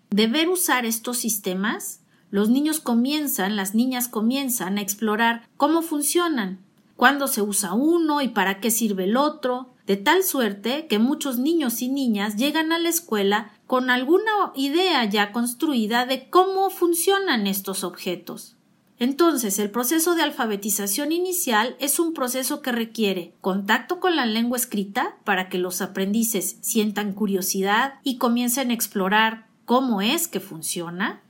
de 0.10 0.28
ver 0.28 0.50
usar 0.50 0.86
estos 0.86 1.18
sistemas, 1.18 2.02
los 2.30 2.50
niños 2.50 2.80
comienzan, 2.80 3.56
las 3.56 3.74
niñas 3.76 4.08
comienzan 4.08 4.78
a 4.78 4.82
explorar 4.82 5.48
cómo 5.58 5.82
funcionan, 5.82 6.60
cuándo 6.96 7.28
se 7.28 7.42
usa 7.42 7.74
uno 7.74 8.22
y 8.22 8.30
para 8.30 8.60
qué 8.60 8.72
sirve 8.72 9.06
el 9.06 9.18
otro, 9.18 9.70
de 9.86 9.96
tal 9.96 10.24
suerte 10.24 10.88
que 10.88 11.00
muchos 11.00 11.40
niños 11.40 11.82
y 11.82 11.88
niñas 11.88 12.36
llegan 12.36 12.74
a 12.74 12.80
la 12.80 12.90
escuela 12.90 13.52
con 13.66 13.90
alguna 13.90 14.52
idea 14.56 15.06
ya 15.06 15.32
construida 15.32 16.06
de 16.06 16.30
cómo 16.30 16.70
funcionan 16.70 17.48
estos 17.48 17.86
objetos. 17.86 18.58
Entonces, 19.00 19.60
el 19.60 19.70
proceso 19.70 20.16
de 20.16 20.24
alfabetización 20.24 21.12
inicial 21.12 21.76
es 21.80 22.00
un 22.00 22.14
proceso 22.14 22.62
que 22.62 22.72
requiere 22.72 23.34
contacto 23.42 24.00
con 24.00 24.16
la 24.16 24.26
lengua 24.26 24.58
escrita 24.58 25.18
para 25.24 25.50
que 25.50 25.60
los 25.60 25.82
aprendices 25.82 26.58
sientan 26.62 27.14
curiosidad 27.14 27.96
y 28.04 28.18
comiencen 28.18 28.72
a 28.72 28.74
explorar 28.74 29.47
cómo 29.68 30.02
es 30.02 30.30
que 30.30 30.40
funciona. 30.40 31.22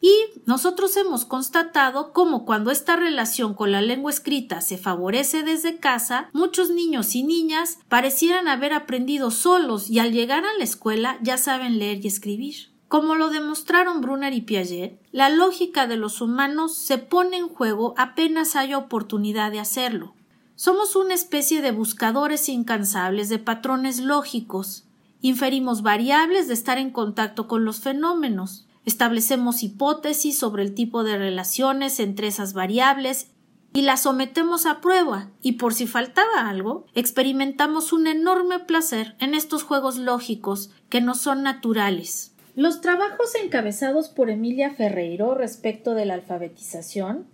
Y 0.00 0.14
nosotros 0.44 0.94
hemos 0.98 1.24
constatado 1.24 2.12
cómo 2.12 2.44
cuando 2.44 2.70
esta 2.70 2.96
relación 2.96 3.54
con 3.54 3.72
la 3.72 3.80
lengua 3.80 4.12
escrita 4.12 4.60
se 4.60 4.76
favorece 4.76 5.42
desde 5.42 5.78
casa, 5.78 6.28
muchos 6.34 6.68
niños 6.70 7.16
y 7.16 7.24
niñas 7.24 7.78
parecieran 7.88 8.46
haber 8.46 8.74
aprendido 8.74 9.30
solos 9.30 9.88
y 9.88 10.00
al 10.00 10.12
llegar 10.12 10.44
a 10.44 10.56
la 10.56 10.64
escuela 10.64 11.18
ya 11.22 11.38
saben 11.38 11.78
leer 11.78 12.04
y 12.04 12.08
escribir. 12.08 12.54
Como 12.88 13.16
lo 13.16 13.30
demostraron 13.30 14.02
Brunner 14.02 14.34
y 14.34 14.42
Piaget, 14.42 15.00
la 15.10 15.30
lógica 15.30 15.86
de 15.86 15.96
los 15.96 16.20
humanos 16.20 16.76
se 16.76 16.98
pone 16.98 17.38
en 17.38 17.48
juego 17.48 17.94
apenas 17.96 18.54
haya 18.54 18.76
oportunidad 18.76 19.50
de 19.50 19.60
hacerlo. 19.60 20.14
Somos 20.56 20.94
una 20.94 21.14
especie 21.14 21.62
de 21.62 21.72
buscadores 21.72 22.50
incansables 22.50 23.30
de 23.30 23.38
patrones 23.38 23.98
lógicos, 23.98 24.87
Inferimos 25.20 25.82
variables 25.82 26.46
de 26.46 26.54
estar 26.54 26.78
en 26.78 26.90
contacto 26.90 27.48
con 27.48 27.64
los 27.64 27.80
fenómenos. 27.80 28.68
Establecemos 28.84 29.62
hipótesis 29.62 30.38
sobre 30.38 30.62
el 30.62 30.74
tipo 30.74 31.02
de 31.02 31.18
relaciones 31.18 31.98
entre 31.98 32.28
esas 32.28 32.52
variables 32.52 33.32
y 33.72 33.82
las 33.82 34.02
sometemos 34.02 34.64
a 34.64 34.80
prueba, 34.80 35.30
y 35.42 35.52
por 35.52 35.74
si 35.74 35.86
faltaba 35.86 36.48
algo, 36.48 36.86
experimentamos 36.94 37.92
un 37.92 38.06
enorme 38.06 38.60
placer 38.60 39.14
en 39.20 39.34
estos 39.34 39.62
juegos 39.62 39.98
lógicos 39.98 40.70
que 40.88 41.00
no 41.00 41.14
son 41.14 41.42
naturales. 41.42 42.34
Los 42.54 42.80
trabajos 42.80 43.34
encabezados 43.34 44.08
por 44.08 44.30
Emilia 44.30 44.70
Ferreiro 44.70 45.34
respecto 45.34 45.94
de 45.94 46.06
la 46.06 46.14
alfabetización 46.14 47.26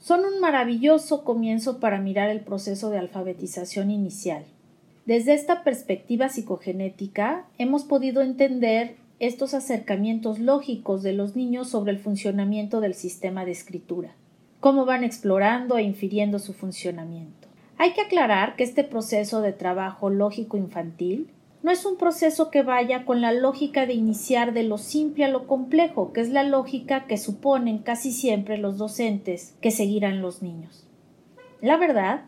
son 0.00 0.24
un 0.24 0.40
maravilloso 0.40 1.24
comienzo 1.24 1.78
para 1.78 2.00
mirar 2.00 2.30
el 2.30 2.40
proceso 2.40 2.88
de 2.90 2.98
alfabetización 2.98 3.90
inicial. 3.90 4.46
Desde 5.08 5.32
esta 5.32 5.64
perspectiva 5.64 6.28
psicogenética 6.28 7.46
hemos 7.56 7.84
podido 7.84 8.20
entender 8.20 8.96
estos 9.20 9.54
acercamientos 9.54 10.38
lógicos 10.38 11.02
de 11.02 11.14
los 11.14 11.34
niños 11.34 11.70
sobre 11.70 11.92
el 11.92 11.98
funcionamiento 11.98 12.82
del 12.82 12.92
sistema 12.92 13.46
de 13.46 13.52
escritura, 13.52 14.12
cómo 14.60 14.84
van 14.84 15.04
explorando 15.04 15.78
e 15.78 15.82
infiriendo 15.82 16.38
su 16.38 16.52
funcionamiento. 16.52 17.48
Hay 17.78 17.94
que 17.94 18.02
aclarar 18.02 18.54
que 18.54 18.64
este 18.64 18.84
proceso 18.84 19.40
de 19.40 19.54
trabajo 19.54 20.10
lógico 20.10 20.58
infantil 20.58 21.30
no 21.62 21.70
es 21.70 21.86
un 21.86 21.96
proceso 21.96 22.50
que 22.50 22.62
vaya 22.62 23.06
con 23.06 23.22
la 23.22 23.32
lógica 23.32 23.86
de 23.86 23.94
iniciar 23.94 24.52
de 24.52 24.64
lo 24.64 24.76
simple 24.76 25.24
a 25.24 25.28
lo 25.28 25.46
complejo, 25.46 26.12
que 26.12 26.20
es 26.20 26.28
la 26.28 26.44
lógica 26.44 27.06
que 27.06 27.16
suponen 27.16 27.78
casi 27.78 28.12
siempre 28.12 28.58
los 28.58 28.76
docentes 28.76 29.54
que 29.62 29.70
seguirán 29.70 30.20
los 30.20 30.42
niños. 30.42 30.86
La 31.62 31.78
verdad 31.78 32.24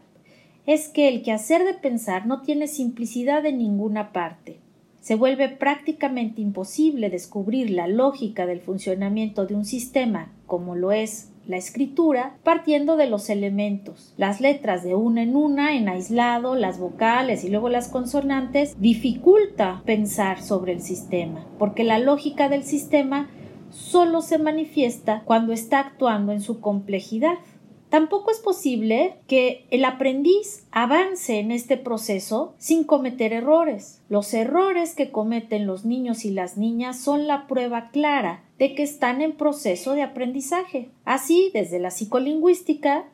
es 0.73 0.87
que 0.87 1.09
el 1.09 1.23
quehacer 1.23 1.65
de 1.65 1.75
pensar 1.75 2.27
no 2.27 2.43
tiene 2.43 2.69
simplicidad 2.69 3.45
en 3.45 3.59
ninguna 3.59 4.13
parte. 4.13 4.61
Se 5.01 5.17
vuelve 5.17 5.49
prácticamente 5.49 6.43
imposible 6.43 7.11
descubrir 7.11 7.71
la 7.71 7.89
lógica 7.89 8.47
del 8.47 8.61
funcionamiento 8.61 9.47
de 9.47 9.57
un 9.57 9.65
sistema, 9.65 10.31
como 10.47 10.77
lo 10.77 10.93
es 10.93 11.33
la 11.45 11.57
escritura, 11.57 12.37
partiendo 12.45 12.97
de 12.97 13.09
los 13.09 13.31
elementos. 13.31 14.15
Las 14.17 14.41
letras 14.41 14.85
de 14.85 14.95
una 14.95 15.25
en 15.25 15.35
una, 15.35 15.77
en 15.77 15.89
aislado, 15.89 16.55
las 16.55 16.79
vocales 16.79 17.43
y 17.43 17.49
luego 17.49 17.69
las 17.69 17.89
consonantes, 17.89 18.81
dificulta 18.81 19.83
pensar 19.85 20.41
sobre 20.41 20.73
el 20.73 20.83
sistema, 20.83 21.45
porque 21.59 21.83
la 21.83 21.99
lógica 21.99 22.49
del 22.49 22.63
sistema 22.63 23.29
solo 23.71 24.21
se 24.21 24.39
manifiesta 24.39 25.23
cuando 25.25 25.53
está 25.53 25.81
actuando 25.81 26.31
en 26.31 26.41
su 26.41 26.61
complejidad. 26.61 27.39
Tampoco 27.91 28.31
es 28.31 28.39
posible 28.39 29.17
que 29.27 29.67
el 29.71 29.85
aprendiz 29.85 30.65
avance 30.71 31.41
en 31.41 31.51
este 31.51 31.77
proceso 31.77 32.55
sin 32.57 32.85
cometer 32.85 33.33
errores. 33.33 34.01
Los 34.09 34.33
errores 34.33 34.95
que 34.95 35.11
cometen 35.11 35.67
los 35.67 35.85
niños 35.85 36.25
y 36.25 36.31
las 36.31 36.57
niñas 36.57 37.01
son 37.01 37.27
la 37.27 37.49
prueba 37.49 37.91
clara 37.91 38.45
de 38.61 38.77
que 38.77 38.85
están 38.85 39.21
en 39.23 39.33
proceso 39.33 39.95
de 39.95 40.03
aprendizaje. 40.03 40.89
Así, 41.05 41.51
desde 41.53 41.81
la 41.81 41.91
psicolingüística, 41.91 43.07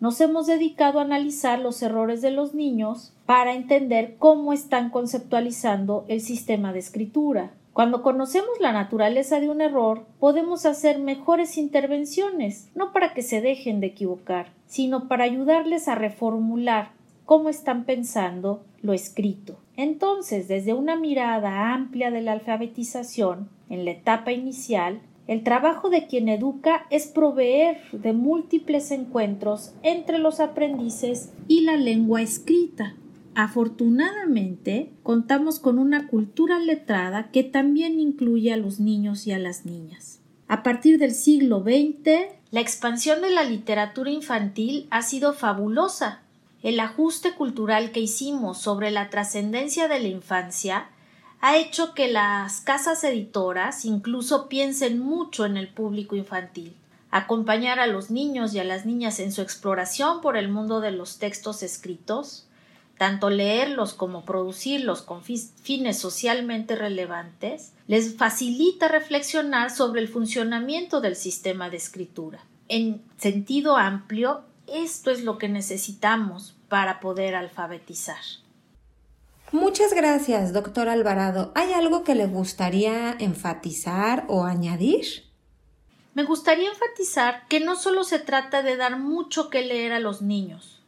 nos 0.00 0.18
hemos 0.22 0.46
dedicado 0.46 0.98
a 0.98 1.02
analizar 1.02 1.58
los 1.58 1.82
errores 1.82 2.22
de 2.22 2.30
los 2.30 2.54
niños 2.54 3.12
para 3.26 3.54
entender 3.54 4.16
cómo 4.18 4.54
están 4.54 4.88
conceptualizando 4.88 6.06
el 6.08 6.22
sistema 6.22 6.72
de 6.72 6.78
escritura. 6.78 7.52
Cuando 7.72 8.02
conocemos 8.02 8.60
la 8.60 8.72
naturaleza 8.72 9.40
de 9.40 9.48
un 9.48 9.62
error, 9.62 10.04
podemos 10.20 10.66
hacer 10.66 10.98
mejores 10.98 11.56
intervenciones, 11.56 12.70
no 12.74 12.92
para 12.92 13.14
que 13.14 13.22
se 13.22 13.40
dejen 13.40 13.80
de 13.80 13.86
equivocar, 13.88 14.52
sino 14.66 15.08
para 15.08 15.24
ayudarles 15.24 15.88
a 15.88 15.94
reformular 15.94 16.92
cómo 17.24 17.48
están 17.48 17.84
pensando 17.84 18.62
lo 18.82 18.92
escrito. 18.92 19.56
Entonces, 19.76 20.48
desde 20.48 20.74
una 20.74 20.96
mirada 20.96 21.72
amplia 21.72 22.10
de 22.10 22.20
la 22.20 22.32
alfabetización, 22.32 23.48
en 23.70 23.86
la 23.86 23.92
etapa 23.92 24.32
inicial, 24.32 25.00
el 25.26 25.42
trabajo 25.42 25.88
de 25.88 26.06
quien 26.06 26.28
educa 26.28 26.84
es 26.90 27.06
proveer 27.06 27.78
de 27.92 28.12
múltiples 28.12 28.90
encuentros 28.90 29.72
entre 29.82 30.18
los 30.18 30.40
aprendices 30.40 31.32
y 31.48 31.62
la 31.62 31.76
lengua 31.76 32.20
escrita, 32.20 32.96
Afortunadamente, 33.34 34.92
contamos 35.02 35.58
con 35.58 35.78
una 35.78 36.06
cultura 36.06 36.58
letrada 36.58 37.30
que 37.30 37.42
también 37.42 37.98
incluye 37.98 38.52
a 38.52 38.58
los 38.58 38.78
niños 38.78 39.26
y 39.26 39.32
a 39.32 39.38
las 39.38 39.64
niñas. 39.64 40.20
A 40.48 40.62
partir 40.62 40.98
del 40.98 41.14
siglo 41.14 41.62
XX, 41.62 42.26
la 42.50 42.60
expansión 42.60 43.22
de 43.22 43.30
la 43.30 43.42
literatura 43.44 44.10
infantil 44.10 44.86
ha 44.90 45.00
sido 45.00 45.32
fabulosa. 45.32 46.20
El 46.62 46.78
ajuste 46.78 47.32
cultural 47.32 47.90
que 47.90 48.00
hicimos 48.00 48.58
sobre 48.58 48.90
la 48.90 49.08
trascendencia 49.08 49.88
de 49.88 50.00
la 50.00 50.08
infancia 50.08 50.90
ha 51.40 51.56
hecho 51.56 51.94
que 51.94 52.08
las 52.08 52.60
casas 52.60 53.02
editoras 53.02 53.86
incluso 53.86 54.48
piensen 54.48 54.98
mucho 54.98 55.46
en 55.46 55.56
el 55.56 55.68
público 55.68 56.16
infantil. 56.16 56.76
Acompañar 57.10 57.80
a 57.80 57.86
los 57.86 58.10
niños 58.10 58.52
y 58.52 58.58
a 58.58 58.64
las 58.64 58.84
niñas 58.84 59.20
en 59.20 59.32
su 59.32 59.40
exploración 59.40 60.20
por 60.20 60.36
el 60.36 60.50
mundo 60.50 60.80
de 60.80 60.92
los 60.92 61.18
textos 61.18 61.62
escritos 61.62 62.46
tanto 62.98 63.30
leerlos 63.30 63.94
como 63.94 64.24
producirlos 64.24 65.02
con 65.02 65.22
fines 65.22 65.98
socialmente 65.98 66.76
relevantes, 66.76 67.72
les 67.86 68.16
facilita 68.16 68.88
reflexionar 68.88 69.70
sobre 69.70 70.00
el 70.00 70.08
funcionamiento 70.08 71.00
del 71.00 71.16
sistema 71.16 71.68
de 71.68 71.78
escritura. 71.78 72.44
En 72.68 73.02
sentido 73.16 73.76
amplio, 73.76 74.42
esto 74.66 75.10
es 75.10 75.24
lo 75.24 75.38
que 75.38 75.48
necesitamos 75.48 76.54
para 76.68 77.00
poder 77.00 77.34
alfabetizar. 77.34 78.22
Muchas 79.50 79.92
gracias, 79.92 80.54
doctor 80.54 80.88
Alvarado. 80.88 81.52
¿Hay 81.54 81.74
algo 81.74 82.04
que 82.04 82.14
le 82.14 82.26
gustaría 82.26 83.14
enfatizar 83.18 84.24
o 84.28 84.44
añadir? 84.44 85.24
Me 86.14 86.24
gustaría 86.24 86.70
enfatizar 86.70 87.46
que 87.48 87.60
no 87.60 87.76
solo 87.76 88.04
se 88.04 88.18
trata 88.18 88.62
de 88.62 88.76
dar 88.76 88.98
mucho 88.98 89.50
que 89.50 89.62
leer 89.62 89.92
a 89.92 90.00
los 90.00 90.22
niños, 90.22 90.81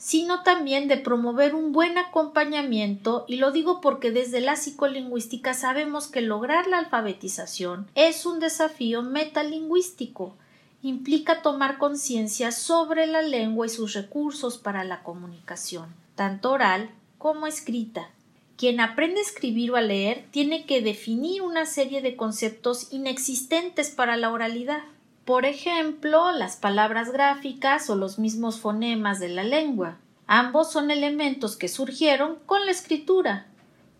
sino 0.00 0.42
también 0.42 0.88
de 0.88 0.96
promover 0.96 1.54
un 1.54 1.72
buen 1.72 1.98
acompañamiento 1.98 3.26
y 3.28 3.36
lo 3.36 3.52
digo 3.52 3.82
porque 3.82 4.10
desde 4.10 4.40
la 4.40 4.56
psicolingüística 4.56 5.52
sabemos 5.52 6.08
que 6.08 6.22
lograr 6.22 6.66
la 6.66 6.78
alfabetización 6.78 7.86
es 7.94 8.24
un 8.24 8.40
desafío 8.40 9.02
metalingüístico 9.02 10.34
implica 10.82 11.42
tomar 11.42 11.76
conciencia 11.76 12.50
sobre 12.50 13.06
la 13.06 13.20
lengua 13.20 13.66
y 13.66 13.68
sus 13.68 13.92
recursos 13.92 14.56
para 14.56 14.84
la 14.84 15.02
comunicación, 15.02 15.94
tanto 16.14 16.52
oral 16.52 16.88
como 17.18 17.46
escrita. 17.46 18.08
Quien 18.56 18.80
aprende 18.80 19.20
a 19.20 19.24
escribir 19.24 19.70
o 19.70 19.76
a 19.76 19.82
leer 19.82 20.24
tiene 20.30 20.64
que 20.64 20.80
definir 20.80 21.42
una 21.42 21.66
serie 21.66 22.00
de 22.00 22.16
conceptos 22.16 22.88
inexistentes 22.90 23.90
para 23.90 24.16
la 24.16 24.30
oralidad. 24.30 24.82
Por 25.30 25.46
ejemplo, 25.46 26.32
las 26.32 26.56
palabras 26.56 27.12
gráficas 27.12 27.88
o 27.88 27.94
los 27.94 28.18
mismos 28.18 28.58
fonemas 28.58 29.20
de 29.20 29.28
la 29.28 29.44
lengua. 29.44 29.96
Ambos 30.26 30.72
son 30.72 30.90
elementos 30.90 31.56
que 31.56 31.68
surgieron 31.68 32.40
con 32.46 32.66
la 32.66 32.72
escritura 32.72 33.46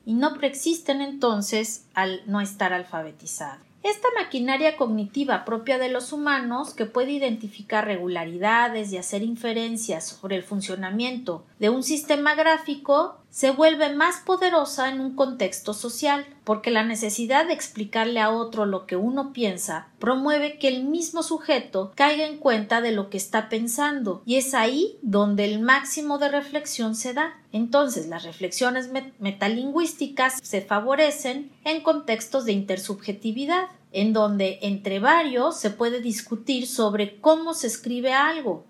y 0.04 0.14
no 0.14 0.34
preexisten 0.34 1.00
entonces 1.00 1.86
al 1.94 2.22
no 2.26 2.40
estar 2.40 2.72
alfabetizado. 2.72 3.60
Esta 3.84 4.08
maquinaria 4.20 4.76
cognitiva 4.76 5.44
propia 5.44 5.78
de 5.78 5.88
los 5.88 6.12
humanos, 6.12 6.74
que 6.74 6.84
puede 6.84 7.12
identificar 7.12 7.84
regularidades 7.84 8.92
y 8.92 8.98
hacer 8.98 9.22
inferencias 9.22 10.08
sobre 10.08 10.34
el 10.34 10.42
funcionamiento 10.42 11.44
de 11.60 11.70
un 11.70 11.84
sistema 11.84 12.34
gráfico, 12.34 13.19
se 13.30 13.52
vuelve 13.52 13.94
más 13.94 14.16
poderosa 14.26 14.88
en 14.88 15.00
un 15.00 15.14
contexto 15.14 15.72
social, 15.72 16.26
porque 16.42 16.70
la 16.70 16.82
necesidad 16.82 17.46
de 17.46 17.52
explicarle 17.52 18.20
a 18.20 18.30
otro 18.30 18.66
lo 18.66 18.86
que 18.86 18.96
uno 18.96 19.32
piensa 19.32 19.88
promueve 20.00 20.58
que 20.58 20.66
el 20.66 20.84
mismo 20.84 21.22
sujeto 21.22 21.92
caiga 21.94 22.26
en 22.26 22.38
cuenta 22.38 22.80
de 22.80 22.90
lo 22.90 23.08
que 23.08 23.16
está 23.16 23.48
pensando, 23.48 24.22
y 24.26 24.36
es 24.36 24.52
ahí 24.52 24.98
donde 25.02 25.44
el 25.44 25.60
máximo 25.60 26.18
de 26.18 26.28
reflexión 26.28 26.96
se 26.96 27.14
da. 27.14 27.38
Entonces 27.52 28.08
las 28.08 28.24
reflexiones 28.24 28.90
metalingüísticas 29.18 30.40
se 30.42 30.60
favorecen 30.60 31.52
en 31.64 31.82
contextos 31.82 32.44
de 32.44 32.52
intersubjetividad, 32.52 33.68
en 33.92 34.12
donde 34.12 34.58
entre 34.62 34.98
varios 34.98 35.58
se 35.58 35.70
puede 35.70 36.00
discutir 36.00 36.66
sobre 36.66 37.20
cómo 37.20 37.54
se 37.54 37.68
escribe 37.68 38.12
algo, 38.12 38.64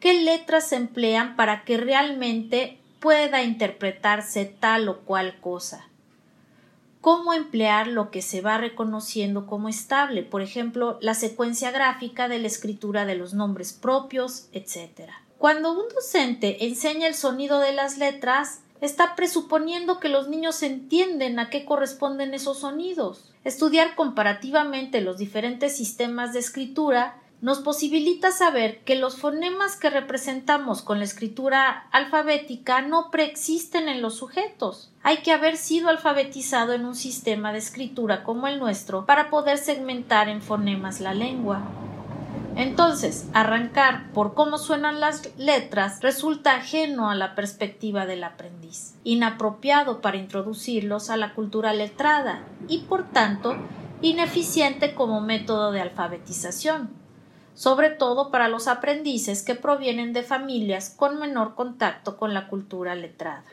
qué 0.00 0.22
letras 0.22 0.68
se 0.68 0.76
emplean 0.76 1.36
para 1.36 1.64
que 1.64 1.76
realmente 1.76 2.80
pueda 3.00 3.42
interpretarse 3.42 4.44
tal 4.44 4.88
o 4.88 5.00
cual 5.00 5.40
cosa. 5.40 5.88
Cómo 7.00 7.32
emplear 7.32 7.86
lo 7.86 8.10
que 8.10 8.20
se 8.20 8.40
va 8.40 8.58
reconociendo 8.58 9.46
como 9.46 9.68
estable, 9.68 10.22
por 10.22 10.42
ejemplo, 10.42 10.98
la 11.00 11.14
secuencia 11.14 11.70
gráfica 11.70 12.28
de 12.28 12.40
la 12.40 12.48
escritura 12.48 13.04
de 13.04 13.14
los 13.14 13.32
nombres 13.32 13.72
propios, 13.72 14.48
etc. 14.52 15.10
Cuando 15.38 15.72
un 15.72 15.88
docente 15.94 16.66
enseña 16.66 17.06
el 17.06 17.14
sonido 17.14 17.60
de 17.60 17.72
las 17.72 17.98
letras, 17.98 18.62
está 18.80 19.14
presuponiendo 19.14 20.00
que 20.00 20.08
los 20.08 20.28
niños 20.28 20.62
entienden 20.62 21.38
a 21.38 21.48
qué 21.50 21.64
corresponden 21.64 22.34
esos 22.34 22.60
sonidos. 22.60 23.30
Estudiar 23.44 23.94
comparativamente 23.94 25.00
los 25.00 25.18
diferentes 25.18 25.76
sistemas 25.76 26.32
de 26.32 26.40
escritura 26.40 27.20
nos 27.42 27.58
posibilita 27.60 28.30
saber 28.30 28.78
que 28.84 28.96
los 28.96 29.18
fonemas 29.18 29.76
que 29.76 29.90
representamos 29.90 30.80
con 30.80 30.98
la 30.98 31.04
escritura 31.04 31.86
alfabética 31.92 32.80
no 32.80 33.10
preexisten 33.10 33.88
en 33.88 34.00
los 34.00 34.16
sujetos. 34.16 34.90
Hay 35.02 35.18
que 35.18 35.32
haber 35.32 35.58
sido 35.58 35.90
alfabetizado 35.90 36.72
en 36.72 36.86
un 36.86 36.94
sistema 36.94 37.52
de 37.52 37.58
escritura 37.58 38.24
como 38.24 38.46
el 38.46 38.58
nuestro 38.58 39.04
para 39.04 39.28
poder 39.28 39.58
segmentar 39.58 40.30
en 40.30 40.40
fonemas 40.40 41.00
la 41.00 41.12
lengua. 41.12 41.62
Entonces, 42.56 43.28
arrancar 43.34 44.10
por 44.14 44.32
cómo 44.32 44.56
suenan 44.56 44.98
las 44.98 45.28
letras 45.36 46.00
resulta 46.00 46.54
ajeno 46.54 47.10
a 47.10 47.14
la 47.14 47.34
perspectiva 47.34 48.06
del 48.06 48.24
aprendiz, 48.24 48.94
inapropiado 49.04 50.00
para 50.00 50.16
introducirlos 50.16 51.10
a 51.10 51.18
la 51.18 51.34
cultura 51.34 51.74
letrada 51.74 52.44
y, 52.66 52.78
por 52.78 53.10
tanto, 53.10 53.56
ineficiente 54.00 54.94
como 54.94 55.20
método 55.20 55.70
de 55.70 55.82
alfabetización 55.82 57.05
sobre 57.56 57.90
todo 57.90 58.30
para 58.30 58.48
los 58.48 58.68
aprendices 58.68 59.42
que 59.42 59.56
provienen 59.56 60.12
de 60.12 60.22
familias 60.22 60.94
con 60.96 61.18
menor 61.18 61.56
contacto 61.56 62.16
con 62.16 62.34
la 62.34 62.46
cultura 62.48 62.94
letrada. 62.94 63.44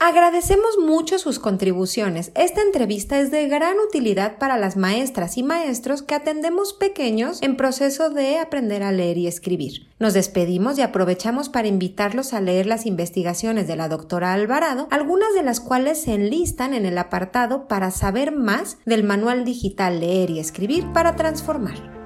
Agradecemos 0.00 0.78
mucho 0.78 1.18
sus 1.18 1.40
contribuciones. 1.40 2.30
Esta 2.36 2.62
entrevista 2.62 3.18
es 3.18 3.32
de 3.32 3.48
gran 3.48 3.80
utilidad 3.80 4.38
para 4.38 4.56
las 4.56 4.76
maestras 4.76 5.36
y 5.36 5.42
maestros 5.42 6.02
que 6.02 6.14
atendemos 6.14 6.72
pequeños 6.72 7.42
en 7.42 7.56
proceso 7.56 8.08
de 8.08 8.38
aprender 8.38 8.84
a 8.84 8.92
leer 8.92 9.18
y 9.18 9.26
escribir. 9.26 9.88
Nos 9.98 10.14
despedimos 10.14 10.78
y 10.78 10.82
aprovechamos 10.82 11.48
para 11.48 11.66
invitarlos 11.66 12.32
a 12.32 12.40
leer 12.40 12.66
las 12.66 12.86
investigaciones 12.86 13.66
de 13.66 13.74
la 13.74 13.88
doctora 13.88 14.34
Alvarado, 14.34 14.86
algunas 14.92 15.34
de 15.34 15.42
las 15.42 15.58
cuales 15.58 16.00
se 16.00 16.14
enlistan 16.14 16.74
en 16.74 16.86
el 16.86 16.96
apartado 16.96 17.66
para 17.66 17.90
saber 17.90 18.30
más 18.30 18.78
del 18.86 19.02
manual 19.02 19.44
digital 19.44 19.98
Leer 19.98 20.30
y 20.30 20.38
Escribir 20.38 20.92
para 20.92 21.16
Transformar. 21.16 21.97